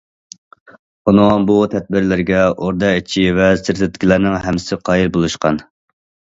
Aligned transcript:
ئۇنىڭ 1.11 1.45
بۇ 1.49 1.57
تەدبىرلىرىگە 1.73 2.41
ئوردا 2.55 2.91
ئىچى 3.01 3.27
ۋە 3.43 3.53
سىرتىدىكىلەرنىڭ 3.63 4.41
ھەممىسى 4.49 4.83
قايىل 4.91 5.15
بولۇشقان. 5.21 5.65